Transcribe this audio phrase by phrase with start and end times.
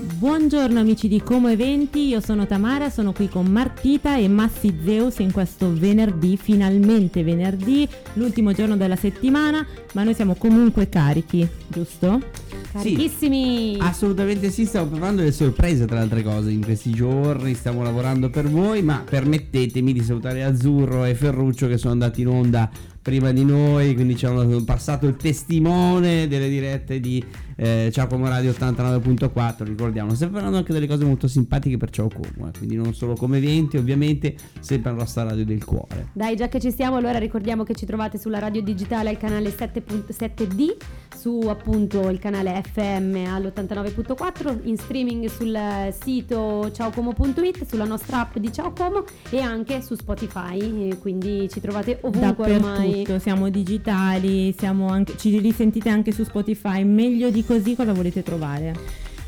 [0.00, 5.18] Buongiorno amici di Como Eventi, io sono Tamara, sono qui con Martita e Massi Zeus
[5.18, 12.22] in questo venerdì, finalmente venerdì, l'ultimo giorno della settimana, ma noi siamo comunque carichi, giusto?
[12.70, 13.74] Carichissimi!
[13.74, 17.82] Sì, assolutamente sì, stiamo preparando delle sorprese tra le altre cose in questi giorni, stiamo
[17.82, 22.70] lavorando per voi, ma permettetemi di salutare Azzurro e Ferruccio che sono andati in onda
[23.08, 27.24] prima di noi, quindi ci hanno passato il testimone delle dirette di
[27.56, 32.08] eh, Ciao Como Radio 89.4, ricordiamo, stiamo parlando anche delle cose molto simpatiche per Ciao
[32.08, 36.08] Como, eh, quindi non solo come eventi, ovviamente, sempre la nostra radio del cuore.
[36.12, 39.48] Dai, già che ci stiamo, allora ricordiamo che ci trovate sulla radio digitale al canale
[39.48, 40.76] 7.7D,
[41.16, 45.58] su appunto il canale FM all'89.4, in streaming sul
[45.98, 51.98] sito ciaocomo.it, sulla nostra app di Ciao Como e anche su Spotify, quindi ci trovate
[52.02, 57.74] ovunque ormai Dappertutto, siamo digitali, siamo anche, ci risentite anche su Spotify, meglio di così
[57.74, 58.74] cosa volete trovare?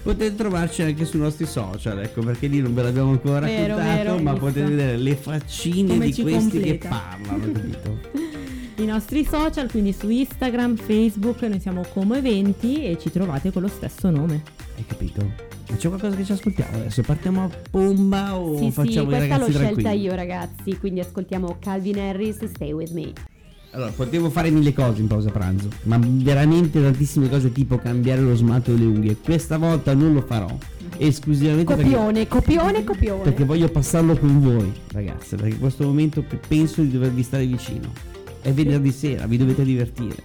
[0.02, 4.02] Potete trovarci anche sui nostri social, ecco perché lì non ve l'abbiamo ancora Vero, raccontato,
[4.02, 6.88] vero, ma potete vedere le faccine Come di questi completa.
[6.88, 7.98] che parlano, capito?
[8.82, 13.60] I nostri social, quindi su Instagram, Facebook, noi siamo Como Eventi e ci trovate con
[13.60, 14.42] lo stesso nome.
[14.76, 15.22] Hai capito?
[15.68, 17.02] Ma c'è qualcosa che ci ascoltiamo adesso?
[17.02, 20.02] Partiamo a bomba o Sì, sì, facciamo i questa l'ho ragazzi scelta tranquilli?
[20.02, 23.12] io ragazzi, quindi ascoltiamo Calvin Harris, Stay With Me.
[23.72, 28.34] Allora, potevo fare mille cose in pausa pranzo, ma veramente tantissime cose tipo cambiare lo
[28.34, 29.16] smalto delle unghie.
[29.16, 30.48] Questa volta non lo farò.
[30.96, 33.22] Esclusivamente perché, Copione, copione, copione.
[33.22, 37.92] perché voglio passarlo con voi, ragazze, perché in questo momento penso di dovervi stare vicino.
[38.42, 40.16] È venerdì sera, vi dovete divertire.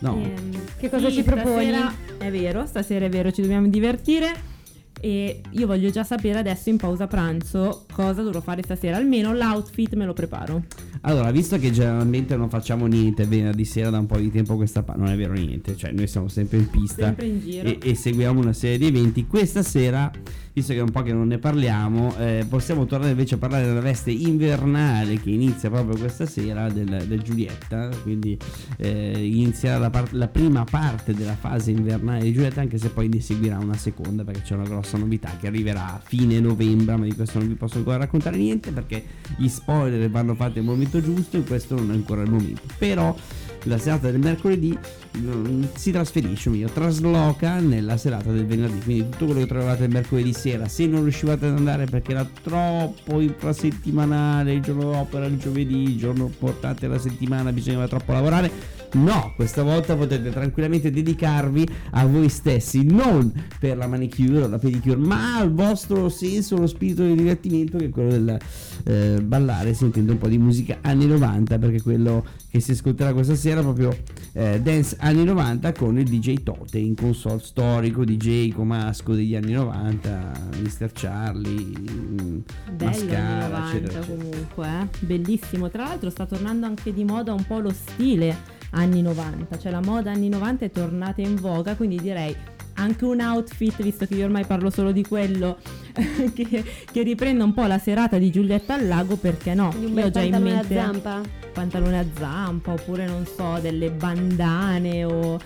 [0.00, 0.16] No.
[0.20, 1.68] Ehm, Che cosa sì, ci proponi?
[1.68, 4.52] stasera È vero, stasera è vero, ci dobbiamo divertire.
[5.00, 8.96] E io voglio già sapere adesso in pausa pranzo cosa dovrò fare stasera.
[8.96, 10.64] Almeno l'outfit me lo preparo.
[11.02, 14.82] Allora, visto che generalmente non facciamo niente venerdì sera da un po' di tempo questa
[14.82, 17.68] parte, non è vero niente, cioè noi siamo sempre in pista Sempre in giro.
[17.68, 19.26] e, e seguiamo una serie di eventi.
[19.26, 20.10] Questa sera,
[20.54, 23.66] visto che è un po' che non ne parliamo, eh, possiamo tornare invece a parlare
[23.66, 27.90] della veste invernale che inizia proprio questa sera del, del Giulietta.
[28.02, 28.38] Quindi
[28.78, 33.08] eh, inizierà la, par- la prima parte della fase invernale di Giulietta, anche se poi
[33.08, 37.04] ne seguirà una seconda perché c'è una grossa novità che arriverà a fine novembre, ma
[37.04, 39.04] di questo non vi posso ancora raccontare niente perché
[39.36, 42.62] gli spoiler vanno fatti al momento giusto e questo non è ancora il momento.
[42.78, 43.16] Però
[43.64, 44.76] la serata del mercoledì
[45.18, 48.80] mm, si trasferisce, o meglio, trasloca nella serata del venerdì.
[48.80, 52.28] Quindi tutto quello che trovate il mercoledì sera, se non riuscivate ad andare perché era
[52.42, 58.12] troppo infrasettimanale, il giorno dopo era il giovedì, il giorno importante della settimana, bisognava troppo
[58.12, 58.82] lavorare.
[58.94, 64.58] No, questa volta potete tranquillamente dedicarvi a voi stessi, non per la manicure o la
[64.58, 68.38] pedicure, ma al vostro senso, lo spirito del divertimento che è quello del
[68.84, 73.34] eh, ballare sentendo un po' di musica anni 90, perché quello che si ascolterà questa
[73.34, 73.96] sera è proprio
[74.32, 79.52] eh, dance anni 90 con il DJ Tote in console storico, DJ comasco degli anni
[79.52, 80.90] 90, Mr.
[80.92, 82.38] Charlie, mm,
[82.76, 84.06] Bello Mascara, anni 90 eccetera, eccetera.
[84.06, 85.06] comunque, eh?
[85.06, 85.68] bellissimo.
[85.68, 89.80] Tra l'altro sta tornando anche di moda un po' lo stile anni 90, cioè la
[89.80, 92.34] moda anni 90 è tornata in voga, quindi direi
[92.76, 95.58] anche un outfit, visto che io ormai parlo solo di quello,
[96.34, 99.68] che, che riprenda un po' la serata di Giulietta al lago, perché no?
[99.68, 101.20] Quindi un Io bel ho già in pantalone a mente zampa.
[101.52, 105.38] pantalone a zampa oppure non so, delle bandane o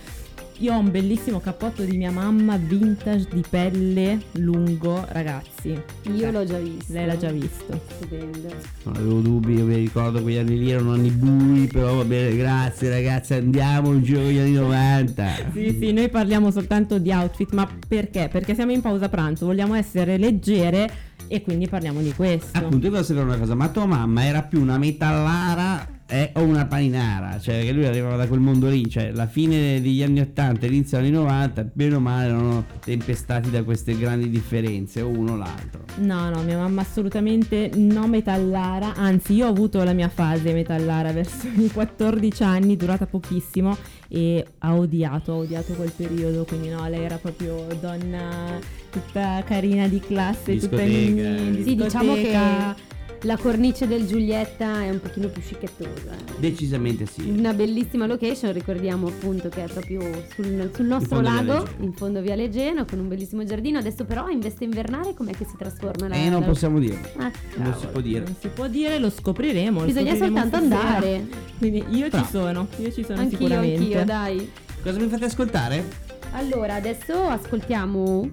[0.60, 5.68] io ho un bellissimo cappotto di mia mamma vintage di pelle lungo, ragazzi.
[5.68, 6.92] Io Cioè, l'ho già visto.
[6.92, 7.80] Lei l'ha già visto.
[7.96, 8.48] Stupendo.
[8.84, 12.36] Non avevo dubbi, io mi ricordo quegli anni lì erano anni bui, però va bene,
[12.36, 15.26] grazie ragazzi, andiamo in giro con gli anni 90.
[15.52, 18.28] Sì, sì, noi parliamo soltanto di outfit, ma perché?
[18.30, 20.90] Perché siamo in pausa pranzo, vogliamo essere leggere
[21.28, 22.58] e quindi parliamo di questo.
[22.58, 26.42] Appunto, io volevo sapere una cosa, ma tua mamma era più una metallara eh, o
[26.42, 27.38] una paninara?
[27.38, 30.68] Cioè, che lui arrivava da quel mondo lì, cioè la fine degli anni 80 e
[30.68, 35.32] l'inizio degli anni 90, bene o male erano tempestati da queste grandi differenze, o uno
[35.32, 35.84] o l'altro.
[35.96, 41.12] No, no, mia mamma assolutamente no metallara, anzi io ho avuto la mia fase metallara
[41.12, 43.76] verso i 14 anni, durata pochissimo
[44.08, 48.58] e ha odiato, ha odiato quel periodo, quindi no, lei era proprio donna
[48.90, 51.62] tutta carina di classe, tutta in, Discoteca.
[51.62, 52.96] Sì, diciamo che discoteca.
[53.22, 56.12] La cornice del Giulietta è un pochino più scicchettosa.
[56.12, 56.38] eh.
[56.38, 57.28] Decisamente sì.
[57.28, 60.00] Una bellissima location, ricordiamo appunto che è proprio
[60.34, 63.78] sul, sul nostro Via lago, in fondo Via Legeno, con un bellissimo giardino.
[63.78, 66.14] Adesso però in veste invernale com'è che si trasforma la...
[66.14, 67.08] Eh, non la- possiamo dirlo.
[67.16, 68.24] Ah, Non si può dire.
[68.24, 69.80] Non si può dire, lo scopriremo.
[69.80, 70.88] lo Bisogna scopriremo soltanto stasera.
[70.94, 71.26] andare.
[71.58, 72.24] Quindi io Bravo.
[72.24, 73.78] ci sono, io ci sono Anch'io, sicuramente.
[73.82, 74.50] anch'io, dai.
[74.82, 76.06] Cosa mi fate ascoltare?
[76.32, 78.30] Allora, adesso ascoltiamo,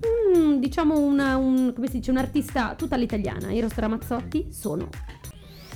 [0.60, 3.54] diciamo, una, un, come si dice, un artista tutta all'italiana.
[3.54, 4.90] Eros Ramazzotti, sono.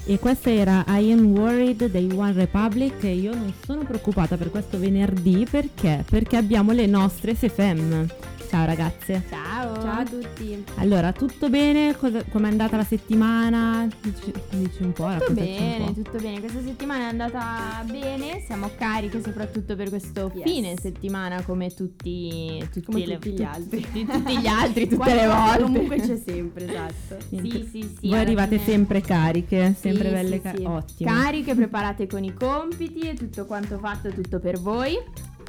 [0.05, 4.49] E questa era I Am Worried dei One Republic e io non sono preoccupata per
[4.49, 6.03] questo venerdì perché?
[6.09, 8.07] Perché abbiamo le nostre SFM.
[8.49, 9.21] Ciao ragazze.
[9.29, 9.75] Ciao.
[9.79, 10.63] Ciao a tutti.
[10.77, 11.95] Allora, tutto bene?
[11.95, 13.87] Cosa- com'è andata la settimana?
[14.01, 15.93] Dici, dici un po', Tutto bene, po'.
[15.93, 16.39] tutto bene.
[16.39, 20.43] Questa settimana è andata bene, siamo cariche soprattutto per questo Yes.
[20.43, 23.81] fine settimana come tutti, tutti, Come le- tutti gli altri.
[23.85, 25.61] tutti, tutti gli altri, tutte le volte.
[25.63, 27.17] Comunque c'è sempre, esatto.
[27.29, 27.49] Niente.
[27.49, 28.09] Sì, sì, sì.
[28.09, 30.63] Voi arrivate fine- sempre cariche, sempre Sì, belle sì, cariche.
[30.63, 30.67] sì.
[30.69, 31.11] Ottimo.
[31.11, 34.97] Cariche, preparate con i compiti e tutto quanto fatto, tutto per voi.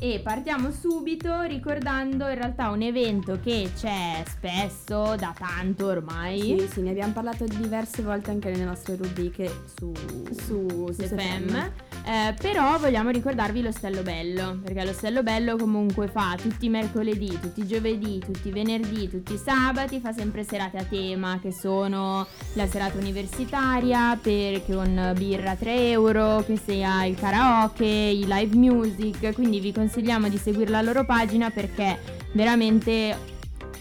[0.02, 6.58] E partiamo subito ricordando in realtà un evento che c'è spesso, da tanto ormai.
[6.58, 9.92] Sì, sì, ne abbiamo parlato diverse volte anche nelle nostre rubriche su,
[10.32, 11.54] su su SFM.
[12.02, 17.60] Eh, però vogliamo ricordarvi l'Ostello Bello, perché l'Ostello Bello comunque fa tutti i mercoledì, tutti
[17.60, 22.26] i giovedì, tutti i venerdì, tutti i sabati, fa sempre serate a tema che sono
[22.54, 29.34] la serata universitaria per, con birra 3 euro, che sia il karaoke, i live music,
[29.34, 31.98] quindi vi consigliamo di seguire la loro pagina perché
[32.30, 33.16] veramente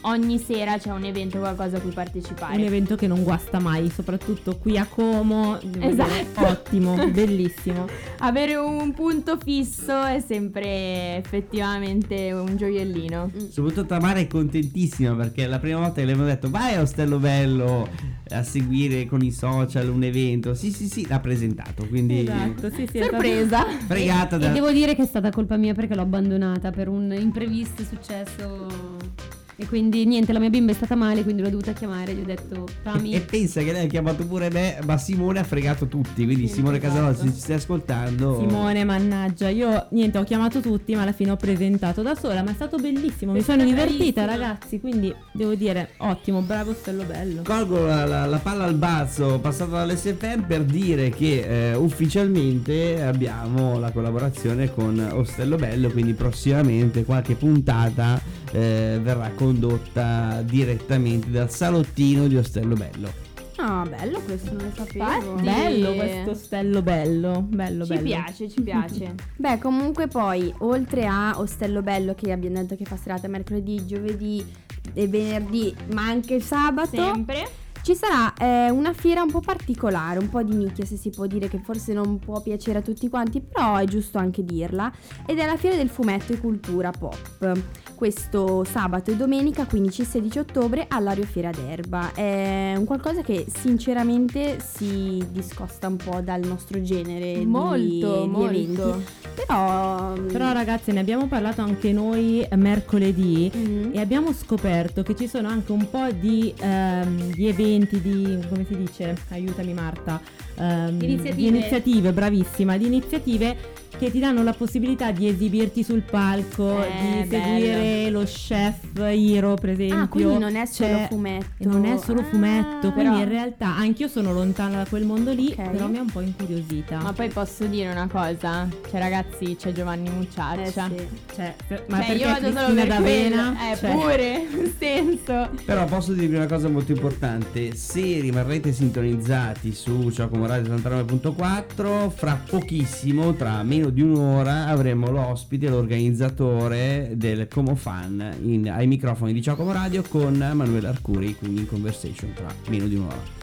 [0.02, 2.56] ogni sera c'è un evento, qualcosa a cui partecipare.
[2.56, 5.60] Un evento che non guasta mai, soprattutto qui a Como.
[5.80, 6.46] Esatto.
[6.46, 7.88] Ottimo, bellissimo.
[8.20, 13.32] Avere un punto fisso è sempre effettivamente un gioiellino.
[13.50, 17.18] Soprattutto Tamara è contentissima perché la prima volta che le abbiamo detto vai a Ostello
[17.18, 17.88] Bello
[18.32, 20.54] a seguire con i social un evento.
[20.54, 21.88] Sì, sì, sì, l'ha presentato.
[21.88, 23.00] Quindi Esatto, sì, sì.
[23.00, 23.66] Sorpresa!
[23.88, 24.50] fregata E da...
[24.50, 29.29] devo dire che è stata colpa mia perché l'ho abbandonata per un imprevisto successo.
[29.62, 32.14] E quindi niente, la mia bimba è stata male, quindi l'ho dovuta chiamare.
[32.14, 33.12] Gli ho detto, Tami.
[33.14, 36.24] E pensa che lei ha chiamato pure me, ma Simone ha fregato tutti.
[36.24, 37.14] Quindi Sì, Simone esatto.
[37.24, 38.40] Se ci stai ascoltando.
[38.40, 42.52] Simone, mannaggia, io niente, ho chiamato tutti, ma alla fine ho presentato da sola, ma
[42.52, 47.42] è stato bellissimo, mi È sono divertita ragazzi, quindi devo dire ottimo, bravo Stello Bello.
[47.44, 53.78] Colgo la, la- la palla al balzo passata dall'SFM per dire che eh, ufficialmente abbiamo
[53.80, 58.22] la collaborazione con Ostello Bello, quindi prossimamente qualche puntata
[58.52, 63.28] eh, verrà condotta direttamente dal salottino di Ostello Bello.
[63.58, 65.32] Ah, bello questo, non lo sapevo.
[65.32, 65.44] Infatti.
[65.44, 68.04] Bello questo Stello Bello, bello Ci bello.
[68.04, 69.16] piace, ci piace.
[69.36, 74.46] Beh, comunque poi, oltre a Ostello Bello che abbiamo detto che fa serata mercoledì, giovedì
[74.94, 77.50] e venerdì, ma anche sabato, Sempre.
[77.82, 81.26] ci sarà eh, una fiera un po' particolare, un po' di nicchia se si può
[81.26, 84.90] dire, che forse non può piacere a tutti quanti, però è giusto anche dirla,
[85.26, 87.62] ed è la fiera del fumetto e cultura pop.
[88.00, 92.14] Questo sabato e domenica 15 e 16 ottobre all'Ario Fiera d'Erba.
[92.14, 98.28] È un qualcosa che sinceramente si discosta un po' dal nostro genere di- Molto, di,
[98.30, 98.46] molto.
[98.54, 99.04] eventi.
[99.36, 103.90] Però, Però ragazzi ne abbiamo parlato anche noi mercoledì Mhm.
[103.94, 108.66] e abbiamo scoperto che ci sono anche un po' di, ehm, di eventi, di come
[108.66, 110.22] si dice, aiutami Marta,
[110.56, 110.64] Di
[111.06, 111.36] iniziative.
[111.36, 113.58] di iniziative, bravissima, di iniziative
[113.98, 118.76] che ti danno la possibilità di esibirti sul palco, Eh, di seguire lo chef
[119.12, 119.98] Hiro per esempio.
[120.00, 121.46] Ah, quindi non è solo C'è- fumetto.
[121.70, 125.32] non è solo Ah, fumetto, quindi però- in realtà anch'io sono lontana da quel mondo
[125.34, 125.70] lì, Ok.
[125.72, 126.98] però mi ha un po' incuriosita.
[127.02, 128.68] Ma poi posso dire una cosa?
[128.90, 130.88] Cioè, ragazzi, c'è Giovanni Mucciaccia.
[130.88, 131.08] Eh, sì.
[131.36, 133.56] Cioè, per- ma Cioè, perché io vado solo per d'Avena?
[133.56, 133.72] quello.
[133.72, 134.48] Eh, Cioè, pure,
[134.80, 135.50] senso.
[135.66, 142.40] Però posso dirvi una cosa molto importante, se rimarrete sintonizzati su Ciacomo Radio 69.4, fra
[142.50, 149.42] pochissimo, tra meno di un'ora, avremo l'ospite, l'organizzatore del Como Fan in- ai microfoni di
[149.42, 153.38] Ciacomo Radio con Manuel Arcuri, quindi in conversation tra meno di un'ora.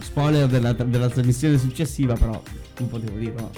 [0.00, 2.42] Spoiler della, della trasmissione successiva, però
[2.78, 3.50] non potevo dirlo,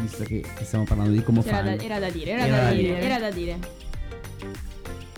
[0.00, 1.76] visto che stiamo parlando di Como Era Fan.
[1.76, 3.00] da, era da dire, era, Era da, da dire, dire.
[3.00, 3.58] era da dire.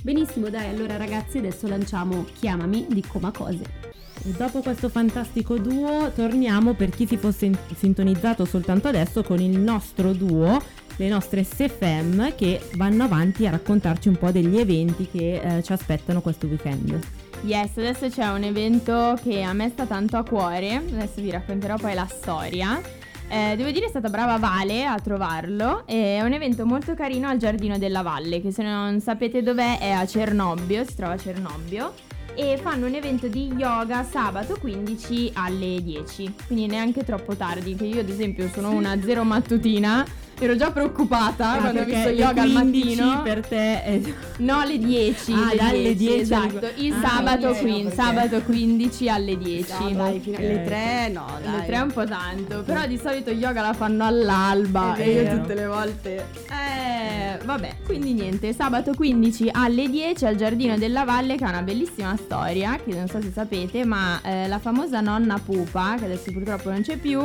[0.02, 3.86] Benissimo, dai, allora ragazzi, adesso lanciamo Chiamami di Coma Cose.
[4.26, 9.56] Dopo questo fantastico duo torniamo per chi si fosse in- sintonizzato soltanto adesso con il
[9.56, 10.61] nostro duo,
[10.97, 15.73] le nostre SFM che vanno avanti a raccontarci un po' degli eventi che eh, ci
[15.73, 16.99] aspettano questo weekend.
[17.42, 21.76] Yes, adesso c'è un evento che a me sta tanto a cuore, adesso vi racconterò
[21.76, 22.80] poi la storia.
[23.28, 27.38] Eh, devo dire è stata brava Vale a trovarlo, è un evento molto carino al
[27.38, 31.92] Giardino della Valle, che se non sapete dov'è è a Cernobbio, si trova a Cernobbio,
[32.37, 37.87] e fanno un evento di yoga sabato 15 alle 10, quindi neanche troppo tardi, che
[37.87, 40.05] io ad esempio sono una zero mattutina,
[40.38, 43.23] ero già preoccupata Ah, quando ho visto yoga le al 15 mattino.
[43.23, 44.00] per te è...
[44.38, 45.33] No, alle 10.
[45.33, 46.71] Ah, alle dalle 10 alle- esatto.
[46.76, 49.73] Il Ah, sabato, ok, quin- no, perché- sabato 15 alle 10.
[49.81, 50.64] No, dai, fino alle Ok.
[50.64, 51.55] 3 no, dai.
[51.55, 55.37] Alle 3 è un po' tanto, però di solito yoga la fanno all'alba e io
[55.40, 56.26] tutte le volte.
[56.50, 61.62] Eh, vabbè, quindi niente, sabato 15 alle 10 al Giardino della Valle che ha una
[61.62, 66.31] bellissima storia, che non so se sapete, ma eh, la famosa nonna Pupa, che adesso
[66.31, 67.21] purtroppo non c'è più,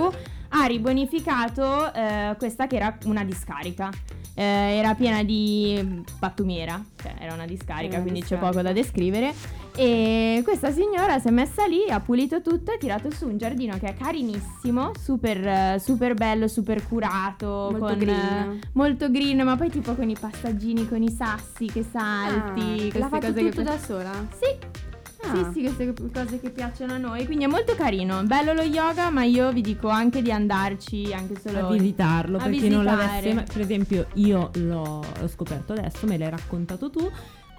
[0.54, 3.90] ha ribonificato eh, questa che era una discarica.
[4.34, 8.48] Eh, era piena di pattumiera, cioè era una discarica, una quindi discarica.
[8.48, 9.34] c'è poco da descrivere.
[9.76, 13.38] E questa signora si è messa lì, ha pulito tutto e ha tirato su un
[13.38, 18.16] giardino che è carinissimo, super, super bello, super curato, Molto con, green.
[18.18, 23.00] eh, molto green, ma poi tipo con i passaggini, con i sassi che salti, Ah,
[23.00, 24.12] l'ha fatto tutto che da sola?
[24.34, 24.90] Sì.
[25.24, 25.52] Ah.
[25.54, 29.10] Sì, sì, queste cose che piacciono a noi, quindi è molto carino, bello lo yoga,
[29.10, 32.84] ma io vi dico anche di andarci anche solo a visitarlo a per chi non
[32.84, 33.22] visitare.
[33.34, 37.10] l'avesse per esempio io l'ho, l'ho scoperto adesso me l'hai raccontato tu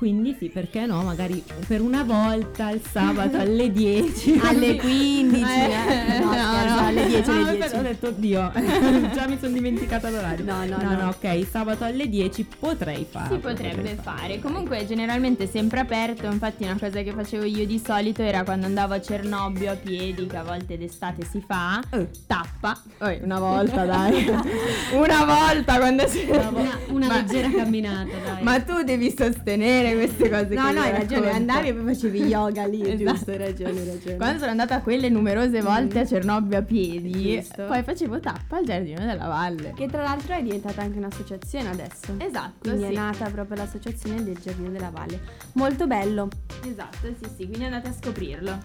[0.03, 6.15] quindi sì perché no magari per una volta il sabato alle 10 Alle 15, Eh,
[6.17, 6.19] eh.
[6.19, 7.77] No, scherzo, alle 10, alle Ah, 10.
[7.77, 8.53] ho detto oddio
[9.15, 11.09] già mi sono dimenticata l'orario No, no, no no.
[11.11, 16.27] ok sabato alle 10 potrei farlo Si potrebbe potrei fare, comunque è generalmente sempre aperto,
[16.27, 20.27] infatti una cosa che facevo io di solito era quando andavo a Cernobbio a piedi,
[20.27, 22.09] che a volte d'estate si fa, Eh.
[22.27, 24.27] tappa, Oi, una volta dai,
[24.95, 26.27] una volta quando si...
[26.29, 26.51] Una,
[26.89, 28.43] una Ma- leggera camminata, dai.
[28.43, 32.67] Ma tu devi sostenere queste cose no, no, hai ragione, andavi e poi facevi yoga
[32.67, 33.11] lì, Esatto.
[33.13, 34.17] giusto, hai ragione, hai ragione.
[34.17, 37.65] Quando sono andata quelle numerose volte a Cernobbio a piedi, Giusto.
[37.67, 39.73] poi facevo tappa al giardino della valle.
[39.77, 42.15] Che tra l'altro è diventata anche un'associazione adesso.
[42.19, 42.91] Esatto, Quindi sì.
[42.93, 45.21] è nata proprio l'associazione del Giardino della Valle.
[45.55, 46.29] Molto bello.
[46.67, 48.59] Esatto, sì, sì, quindi andate a scoprirlo.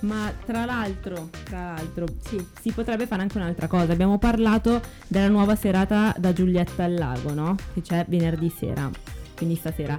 [0.00, 2.44] Ma tra l'altro, tra l'altro, Sì.
[2.60, 3.92] si potrebbe fare anche un'altra cosa.
[3.92, 7.56] Abbiamo parlato della nuova serata da Giulietta al Lago, no?
[7.74, 8.88] Che c'è venerdì sera,
[9.36, 9.96] quindi stasera.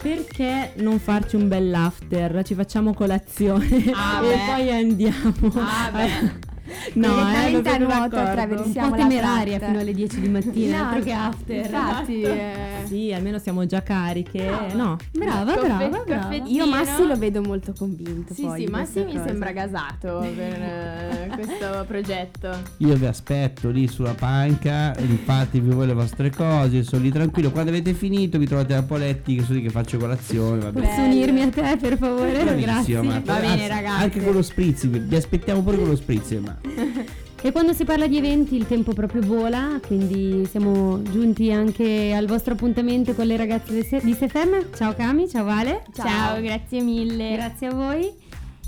[0.00, 2.42] Perché non farci un bel after?
[2.44, 4.38] Ci facciamo colazione Ah, e beh.
[4.46, 5.52] poi andiamo.
[5.56, 6.46] Ah, beh.
[6.94, 10.28] No, eh, Direttamente non a nuoto attraversiamo Un po' la temeraria fino alle 10 di
[10.28, 11.56] mattina, No, altro che after.
[11.56, 12.34] Infatti, Esatto.
[12.40, 14.50] eh, Sì, almeno siamo già cariche.
[14.74, 16.34] No, Brava, Coffe- brava, brava.
[16.44, 18.32] io Massi lo vedo molto convinto.
[18.34, 19.26] Sì, poi sì, Massi mi cosa.
[19.26, 22.50] sembra gasato per eh, questo progetto.
[22.78, 27.50] Io vi aspetto lì sulla panca, fatevi voi le vostre cose, sono lì tranquillo.
[27.50, 30.60] Quando avete finito vi trovate a Poletti che sono lì che faccio colazione.
[30.60, 30.86] Va bene.
[30.86, 32.56] Posso unirmi a te per favore?
[32.60, 33.02] Grazie.
[33.02, 33.34] Marta.
[33.34, 34.02] Va bene, ragazzi.
[34.02, 36.30] Anche con lo spritz, vi vi aspettiamo pure con lo spritz.
[36.42, 36.56] Ma...
[37.40, 42.26] E quando si parla di eventi il tempo proprio vola, quindi siamo giunti anche al
[42.26, 44.74] vostro appuntamento con le ragazze di Se- di SFM.
[44.74, 45.84] Ciao Cami, ciao Vale.
[45.94, 47.34] Ciao, grazie mille.
[47.34, 48.10] Grazie a voi.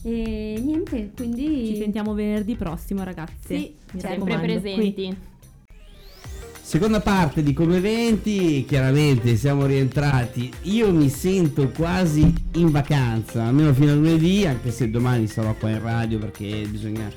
[0.04, 3.34] E niente, quindi ci sentiamo venerdì prossimo, ragazzi.
[3.44, 4.60] Sì, Mi sempre raccomando, qui.
[4.60, 5.16] presenti.
[6.62, 10.48] Seconda parte di Come Eventi, chiaramente siamo rientrati.
[10.62, 15.70] Io mi sento quasi in vacanza, almeno fino a lunedì, anche se domani sarò qua
[15.70, 17.10] in radio perché bisogna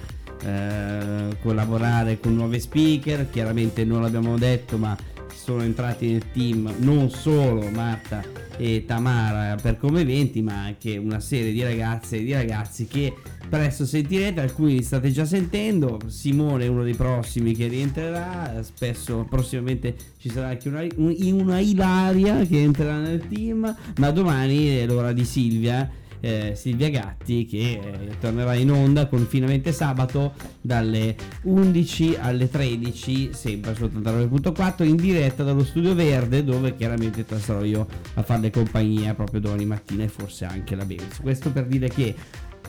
[0.45, 3.29] eh, collaborare con nuovi speaker.
[3.29, 4.95] Chiaramente non l'abbiamo detto, ma
[5.33, 8.23] sono entrati nel team non solo Marta
[8.57, 13.13] e Tamara per Come Eventi, ma anche una serie di ragazze e di ragazzi che
[13.49, 19.25] presto sentirete, alcuni li state già sentendo, Simone è uno dei prossimi che rientrerà, spesso
[19.29, 24.85] prossimamente ci sarà anche una, un- una Ilaria che entrerà nel team, ma domani è
[24.85, 25.89] l'ora di Silvia.
[26.23, 33.31] Eh, Silvia Gatti che eh, tornerà in onda con finalmente sabato dalle 11 alle 13
[33.33, 39.13] sempre su 89.4 in diretta dallo studio verde dove chiaramente sarò io a farle compagnia
[39.13, 42.15] proprio domani mattina e forse anche la Benz questo per dire che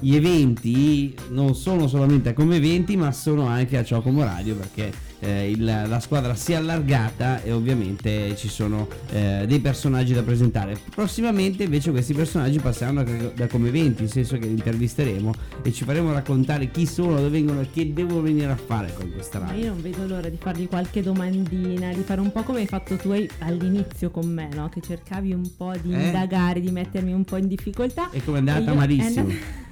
[0.01, 4.93] gli eventi non sono solamente come eventi ma sono anche a Ciao Como Radio perché
[5.25, 10.23] eh, il- la squadra si è allargata e ovviamente ci sono eh, dei personaggi da
[10.23, 15.33] presentare prossimamente invece questi personaggi passeranno da, da come eventi nel senso che li intervisteremo
[15.63, 19.11] e ci faremo raccontare chi sono, dove vengono e che devono venire a fare con
[19.13, 22.61] questa radio io non vedo l'ora di fargli qualche domandina, di fare un po' come
[22.61, 24.69] hai fatto tu all'inizio con me, no?
[24.69, 26.07] Che cercavi un po' di Eh?
[26.07, 28.11] indagare, di mettermi un po' in difficoltà.
[28.11, 29.63] e come è andata io- malissimo è andata-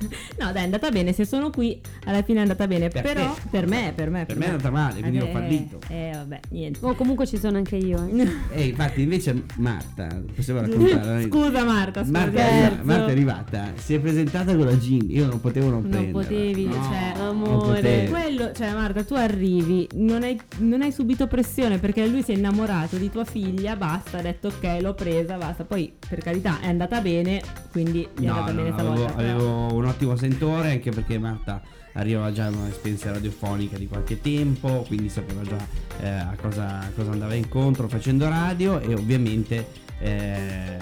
[0.40, 1.12] No, dai, è andata bene.
[1.12, 2.88] Se sono qui, alla fine è andata bene.
[2.88, 3.40] Per però, te.
[3.50, 4.24] per me, per me.
[4.26, 5.78] Per me è andata male, quindi ho Eh, fallito.
[5.88, 6.78] Eh, vabbè, niente.
[6.82, 8.04] Oh, comunque ci sono anche io.
[8.06, 8.28] eh.
[8.50, 12.18] e infatti invece Marta possiamo raccontare Scusa Marta, scusa.
[12.18, 12.82] Marta è, arriva-.
[12.84, 16.64] Marta è arrivata, si è presentata con la Jean, io non potevo non Non potevi,
[16.66, 18.06] No, cioè, amore.
[18.08, 22.36] Quello, cioè, Marta, tu arrivi, non hai, non hai subito pressione perché lui si è
[22.36, 25.64] innamorato di tua figlia, basta, ha detto ok, l'ho presa, basta.
[25.64, 29.14] Poi, per carità, è andata bene, quindi è No, andata no, bene no, stavolta.
[29.14, 31.60] avevo, avevo un ottimo sentore anche perché Marta
[31.94, 35.56] arrivava già da un'esperienza radiofonica di qualche tempo, quindi sapeva già
[36.00, 39.66] eh, a cosa, a cosa andava incontro facendo radio e ovviamente
[40.02, 40.76] eh,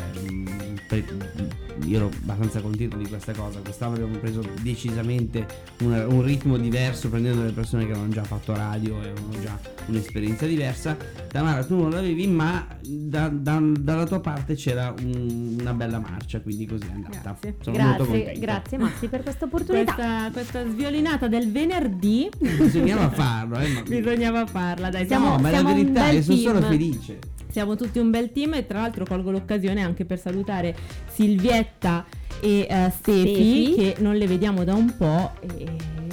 [0.88, 3.60] per- io ero abbastanza contento di questa cosa.
[3.60, 5.46] Quest'anno abbiamo preso decisamente
[5.80, 9.58] un, un ritmo diverso prendendo delle persone che avevano già fatto radio e avevano già
[9.86, 10.96] un'esperienza diversa.
[11.30, 16.40] Tamara tu non l'avevi ma da- da- dalla tua parte c'era un- una bella marcia,
[16.40, 17.18] quindi così è andata.
[17.22, 17.56] Grazie.
[17.62, 18.40] Sono molto Grazie, contento.
[18.40, 19.94] grazie Massi per questa opportunità.
[19.94, 23.80] Questa, questa sviolinata del venerdì Bisognava farlo, eh, ma...
[23.88, 25.06] bisognava farla, dai.
[25.06, 27.18] Siamo- no, ma è la siamo un verità, bel io sono solo felice.
[27.50, 30.74] Siamo tutti un bel team e tra l'altro colgo l'occasione anche per salutare
[31.12, 32.04] Silvietta
[32.40, 33.74] e uh, Stefi, Stefi.
[33.74, 35.66] che non le vediamo da un po' e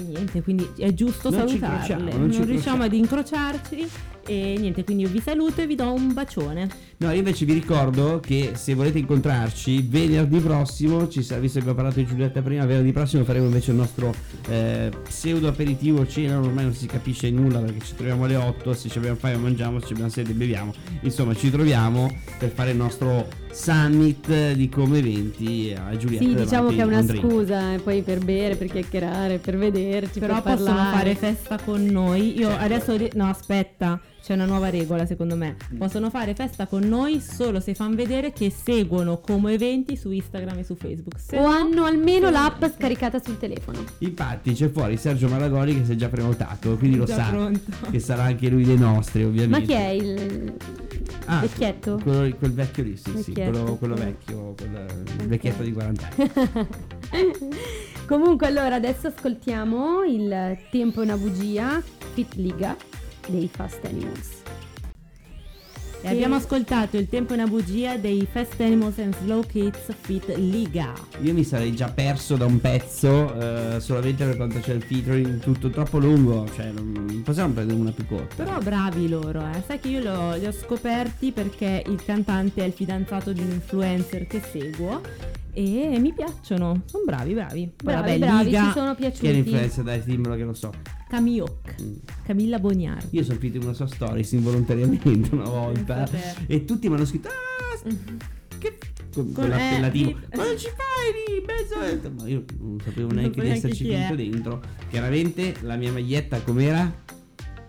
[0.06, 2.14] niente, quindi è giusto Non salutarle.
[2.14, 3.88] non ci riusciamo ad incrociarci
[4.28, 6.68] e niente, quindi io vi saluto e vi do un bacione.
[6.98, 11.70] No, io invece vi ricordo che se volete incontrarci venerdì prossimo, ci sarà, visto che
[11.70, 14.14] abbiamo parlato di Giulietta prima, venerdì prossimo faremo invece il nostro
[14.50, 18.90] eh, pseudo aperitivo cena, ormai non si capisce nulla perché ci troviamo alle 8, se
[18.90, 22.78] ci abbiamo fame mangiamo, se ci abbiamo sede beviamo, insomma ci troviamo per fare il
[22.78, 26.24] nostro summit di come eventi a Giulietta.
[26.24, 27.26] Sì, diciamo che è una a un drink.
[27.28, 30.98] scusa e poi per bere, per chiacchierare, per vederci, Però per possono parlare.
[30.98, 32.38] fare festa con noi.
[32.38, 35.56] Io adesso ri- no, aspetta, c'è una nuova regola secondo me.
[35.78, 40.58] Possono fare festa con noi solo se fanno vedere che seguono come eventi su Instagram
[40.58, 41.18] e su Facebook.
[41.18, 43.82] Se O no- hanno almeno l'app scaricata sul telefono.
[44.00, 47.62] Infatti c'è fuori Sergio Malagoli che si è già prenotato, quindi lo Già sa pronto.
[47.90, 49.60] che sarà anche lui dei nostri ovviamente.
[49.60, 50.54] Ma chi è il
[51.30, 51.98] Ah, vecchietto?
[52.04, 54.86] Quello, quel vecchio lì, sì, sì, quello, quello vecchio, quel
[55.22, 56.68] il vecchietto di 40 anni.
[58.06, 61.82] Comunque allora adesso ascoltiamo il Tempo è una bugia,
[62.14, 62.76] Fit Liga
[63.28, 64.36] dei Fast Animals.
[66.02, 70.28] E abbiamo ascoltato Il tempo è una bugia dei Fast Animals and Slow Kids Fit
[70.38, 70.94] Liga.
[71.22, 75.40] Io mi sarei già perso da un pezzo, eh, solamente per quanto c'è il featuring,
[75.40, 78.44] tutto troppo lungo, cioè non, possiamo prendere una più corta.
[78.44, 79.64] Però bravi loro, eh.
[79.66, 83.52] Sai che io lo- li ho scoperti perché il cantante è il fidanzato di un
[83.52, 85.02] influencer che seguo
[85.52, 86.84] e mi piacciono.
[86.86, 87.72] Sono bravi, bravi.
[87.84, 89.32] Bravi, vabbè, bravi, Liga, ci sono piaciuti.
[89.34, 89.84] l'influencer?
[89.84, 90.72] Dai, dimmelo che lo so.
[91.08, 91.94] Camioc, Mm.
[92.26, 93.16] Camilla Boniardi.
[93.18, 96.08] Io sono finito una sua stories involontariamente una volta.
[96.48, 97.96] E tutti mi hanno scritto Ah, s-
[98.58, 98.78] che
[99.14, 102.12] con, Con- quell'appellativo eh, Ma non ci fai lì mezzo?
[102.16, 104.62] Ma io non sapevo Non neanche so di esserci finito dentro.
[104.90, 107.06] Chiaramente la mia maglietta com'era?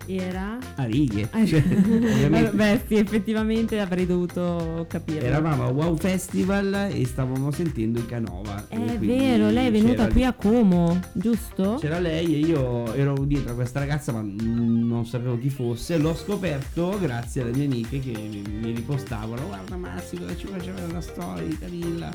[0.08, 0.56] Era...
[0.76, 1.60] A righe Cioè,
[2.52, 5.26] Beh sì, effettivamente avrei dovuto capire.
[5.26, 8.66] Eravamo a Wow Festival e stavamo sentendo i Canova.
[8.68, 11.76] È vero, lei è venuta qui a Como, giusto?
[11.78, 15.98] C'era lei e io ero dietro a questa ragazza ma non sapevo chi fosse.
[15.98, 19.46] L'ho scoperto grazie alle mie amiche che mi, ripostavano.
[19.46, 22.10] Guarda Massimo, ci faceva una storia di Camilla.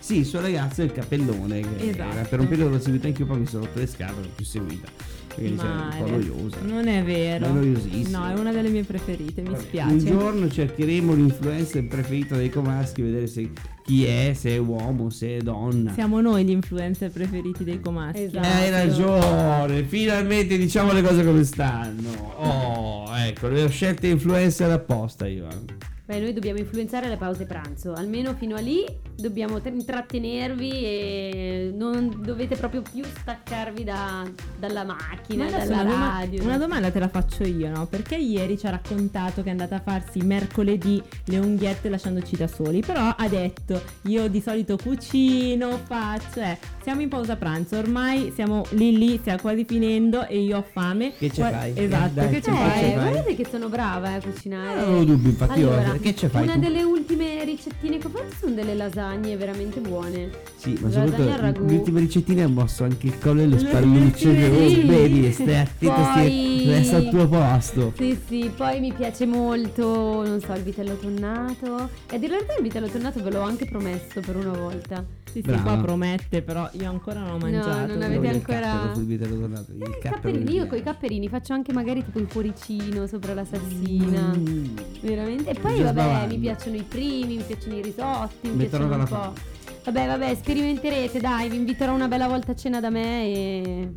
[0.00, 1.60] Sì, il suo ragazzo è il cappellone.
[1.60, 2.16] Che Esatto.
[2.16, 4.32] era- per un periodo l'ho seguito anche io, poi mi sono rotto le scatole, l'ho
[4.34, 4.88] più seguita.
[5.34, 6.56] Perché sembra Ma un po' noiosa.
[6.62, 7.46] Non è vero.
[7.46, 8.18] È noiosissima.
[8.18, 9.92] No, è una delle mie preferite, mi Vabbè, spiace.
[9.92, 13.50] Un giorno cercheremo l'influencer preferito dei comaschi, vedere se
[13.84, 15.92] chi è, se è uomo, se è donna.
[15.92, 18.22] Siamo noi gli influencer preferiti dei comaschi.
[18.22, 18.46] Esatto.
[18.46, 22.10] Eh, Hai ragione, finalmente diciamo le cose come stanno.
[22.38, 25.46] Oh, ecco, le ho scelte influencer apposta io.
[25.48, 25.92] eh.
[26.06, 28.84] Beh, noi dobbiamo influenzare le pause pranzo, almeno fino a lì
[29.16, 34.24] dobbiamo t- intrattenervi e non dovete proprio più staccarvi da-
[34.58, 36.42] dalla macchina, Ma dalla una, doma- radio.
[36.42, 37.86] una domanda te la faccio io, no?
[37.86, 42.46] Perché ieri ci ha raccontato che è andata a farsi mercoledì le unghiette lasciandoci da
[42.48, 48.32] soli, però ha detto io di solito cucino, faccio, eh, siamo in pausa pranzo, ormai
[48.34, 51.12] siamo lì lì, stiamo quasi finendo e io ho fame.
[51.16, 51.72] Che ce Qua- fai?
[51.76, 52.92] Esatto, Dai, che ce Eh, fai?
[52.92, 54.74] guardate che sono brava eh, a cucinare.
[54.80, 56.60] Non avevo dubbi, infatti io- Allora, che ce fai Una tu?
[56.60, 60.30] delle ultime ricettine che ho fatto sono delle lasagne veramente buone.
[60.56, 64.28] Sì, ma al soprattutto ultime ricettine ha mosso anche il collo e le spallucce.
[64.28, 67.92] Oh, vedi, stai attento, Poi- resta al tuo posto.
[67.96, 71.90] Sì, sì, poi mi piace molto, non so, il vitello tonnato.
[72.10, 75.04] E la verità il vitello tonnato ve l'ho anche promesso per una volta.
[75.24, 75.62] Sì, sì, Brava.
[75.62, 77.86] qua promette, però io ancora non ho mangiato.
[77.86, 80.82] non Io avete il ancora- cappero sul vitello tornato, il Eh, capperini, io con i
[80.82, 84.32] capperini faccio anche magari tipo il cuoricino sopra la salsina.
[84.36, 84.64] Mm.
[85.00, 85.50] Veramente.
[85.50, 86.34] E poi vabbè, sbavando.
[86.34, 89.32] mi piacciono i primi, mi piacciono i risotti, mi Metterò piacciono un dalla po'.
[89.34, 89.52] fame.
[89.84, 93.92] Vabbè, vabbè, sperimenterete, dai, vi inviterò una bella volta a cena da me e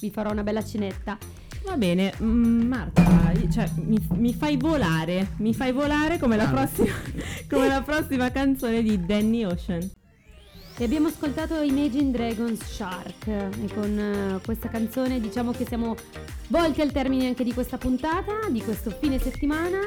[0.00, 1.18] vi farò una bella cenetta.
[1.64, 6.46] Va bene, mm, Marta, io- cioè, mi, mi fai volare, mi fai volare come la,
[6.48, 6.92] prossima,
[7.50, 9.80] come la prossima canzone di Danny Ocean.
[10.78, 15.96] E abbiamo ascoltato Imagine Dragons Shark e con eh, questa canzone diciamo che siamo
[16.48, 19.78] volti al termine anche di questa puntata, di questo fine settimana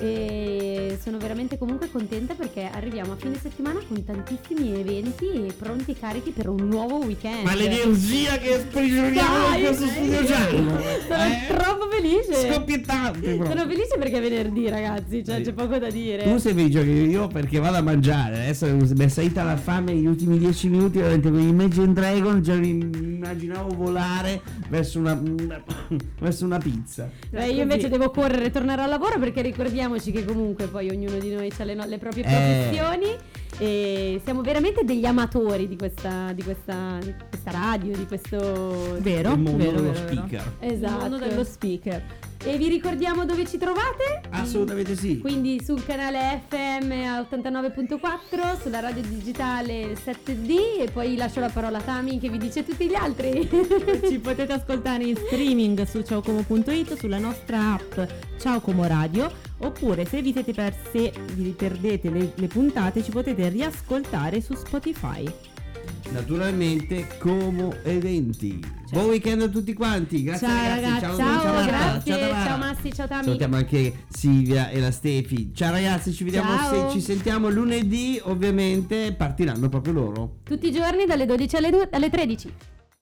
[0.00, 5.90] e sono veramente comunque contenta perché arriviamo a fine settimana con tantissimi eventi e pronti
[5.90, 7.44] e carichi per un nuovo weekend.
[7.44, 11.46] Ma l'energia che sprigioniamo in questo studio giallo Sono eh?
[11.48, 12.52] troppo felice!
[12.52, 13.46] Scoppiettante proprio.
[13.58, 15.42] Sono felice perché è venerdì ragazzi, cioè Sì.
[15.42, 16.22] c'è poco da dire.
[16.22, 19.92] Tu sei felice che io perché vado a mangiare Adesso mi è salita la fame
[19.92, 25.20] negli ultimi dieci minuti Veramente con Imagine Dragon Già mi immaginavo volare verso una,
[26.20, 30.24] verso una pizza Beh, io invece devo correre e tornare al lavoro perché ricordiamoci che
[30.24, 32.28] comunque poi ognuno di noi ha le, no- le proprie Eh.
[32.28, 33.06] professioni
[33.58, 38.98] e siamo veramente degli amatori di questa, di questa, di questa radio, di questo...
[39.00, 39.32] Vero?
[39.32, 40.12] Il mondo vero, dello vero, vero.
[40.12, 41.04] speaker Esatto.
[41.04, 42.02] Il mondo dello speaker.
[42.44, 44.22] E vi ricordiamo dove ci trovate?
[44.30, 45.18] Assolutamente sì.
[45.18, 51.78] Quindi sul canale FM a 89.4, sulla radio digitale 7D e poi lascio la parola
[51.78, 53.48] a Tami che vi dice tutti gli altri.
[54.08, 57.98] Ci potete ascoltare in streaming su ciaocomo.it, sulla nostra app
[58.38, 63.48] Ciao Como Radio, oppure se vi siete persi, vi perdete le, le puntate, ci potete
[63.48, 65.28] riascoltare su Spotify.
[66.10, 68.58] Naturalmente Como Eventi.
[68.90, 70.22] Buon weekend a tutti quanti.
[70.22, 70.82] Grazie Ciao, ragazzi.
[70.82, 71.00] ragazzi.
[71.00, 72.12] Ciao, Ciao, ciao, grazie.
[72.12, 72.44] Ciao, Tamara.
[72.48, 73.24] Ciao Massi, ciao Tami.
[73.24, 75.50] Salutiamo anche Silvia e la Stefi.
[75.54, 76.88] Ciao ragazzi, ci vediamo Ciao.
[76.90, 80.36] se ci sentiamo lunedì, ovviamente partiranno proprio loro.
[80.44, 82.52] Tutti i giorni dalle 12 alle, due- alle 13.